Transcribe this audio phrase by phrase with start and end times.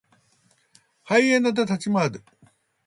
[1.03, 2.23] ハイエナで立ち回る。